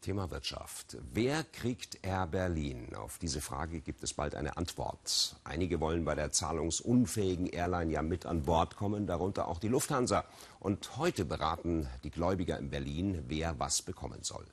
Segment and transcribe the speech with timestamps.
[0.00, 0.96] Thema Wirtschaft.
[1.12, 2.94] Wer kriegt Air Berlin?
[2.94, 5.36] Auf diese Frage gibt es bald eine Antwort.
[5.44, 10.24] Einige wollen bei der zahlungsunfähigen Airline ja mit an Bord kommen, darunter auch die Lufthansa.
[10.58, 14.46] Und heute beraten die Gläubiger in Berlin, wer was bekommen soll.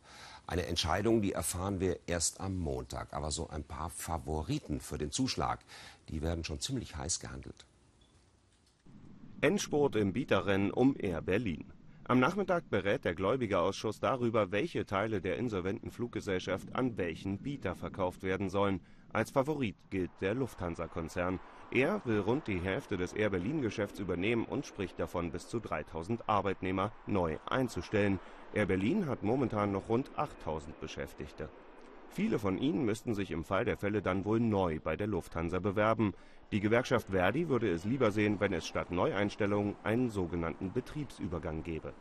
[0.46, 3.14] Eine Entscheidung, die erfahren wir erst am Montag.
[3.14, 5.60] Aber so ein paar Favoriten für den Zuschlag,
[6.10, 7.66] die werden schon ziemlich heiß gehandelt.
[9.40, 11.72] Endspurt im Bieterrennen um Air Berlin.
[12.10, 18.24] Am Nachmittag berät der Gläubigerausschuss darüber, welche Teile der insolventen Fluggesellschaft an welchen Bieter verkauft
[18.24, 18.80] werden sollen.
[19.12, 21.42] Als Favorit gilt der Lufthansa-Konzern.
[21.70, 26.30] Er will rund die Hälfte des Air Berlin-Geschäfts übernehmen und spricht davon, bis zu 3000
[26.30, 28.22] Arbeitnehmer neu einzustellen.
[28.54, 31.50] Air Berlin hat momentan noch rund 8000 Beschäftigte.
[32.10, 35.60] Viele von ihnen müssten sich im Fall der Fälle dann wohl neu bei der Lufthansa
[35.60, 36.14] bewerben.
[36.52, 41.94] Die Gewerkschaft Verdi würde es lieber sehen, wenn es statt Neueinstellungen einen sogenannten Betriebsübergang gäbe.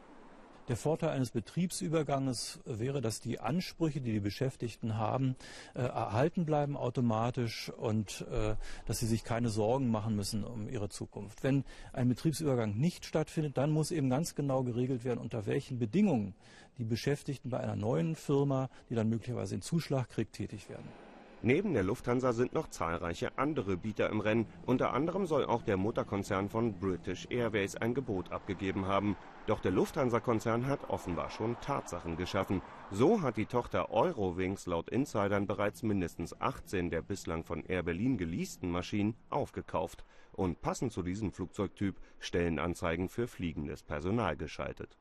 [0.69, 5.37] Der Vorteil eines Betriebsüberganges wäre, dass die Ansprüche, die die Beschäftigten haben,
[5.75, 10.89] äh, erhalten bleiben automatisch und äh, dass sie sich keine Sorgen machen müssen um ihre
[10.89, 11.45] Zukunft.
[11.45, 16.35] Wenn ein Betriebsübergang nicht stattfindet, dann muss eben ganz genau geregelt werden, unter welchen Bedingungen
[16.79, 21.06] die Beschäftigten bei einer neuen Firma, die dann möglicherweise den Zuschlag kriegt, tätig werden.
[21.47, 24.49] Neben der Lufthansa sind noch zahlreiche andere Bieter im Rennen.
[24.65, 29.17] Unter anderem soll auch der Mutterkonzern von British Airways ein Gebot abgegeben haben.
[29.47, 32.63] Doch der Lufthansa-Konzern hat offenbar schon Tatsachen geschaffen.
[32.91, 38.19] So hat die Tochter Eurowings laut Insidern bereits mindestens 18 der bislang von Air Berlin
[38.19, 40.05] geleasten Maschinen aufgekauft.
[40.33, 44.99] Und passend zu diesem Flugzeugtyp Stellenanzeigen für fliegendes Personal geschaltet.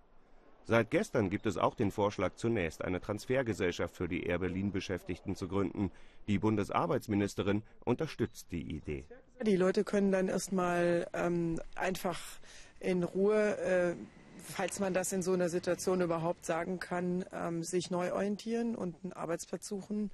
[0.67, 5.35] Seit gestern gibt es auch den Vorschlag, zunächst eine Transfergesellschaft für die Air Berlin Beschäftigten
[5.35, 5.91] zu gründen.
[6.27, 9.05] Die Bundesarbeitsministerin unterstützt die Idee.
[9.43, 12.19] Die Leute können dann erstmal ähm, einfach
[12.79, 13.95] in Ruhe, äh,
[14.39, 18.95] falls man das in so einer Situation überhaupt sagen kann, ähm, sich neu orientieren und
[19.03, 20.09] einen Arbeitsplatz suchen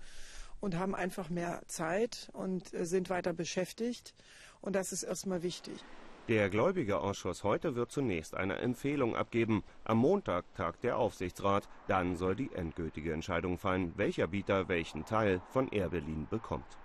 [0.59, 4.13] und haben einfach mehr Zeit und äh, sind weiter beschäftigt.
[4.59, 5.81] Und das ist erstmal wichtig.
[6.27, 9.63] Der Gläubigerausschuss heute wird zunächst eine Empfehlung abgeben.
[9.83, 11.67] Am Montag tagt der Aufsichtsrat.
[11.87, 16.77] Dann soll die endgültige Entscheidung fallen, welcher Bieter welchen Teil von Air Berlin bekommt.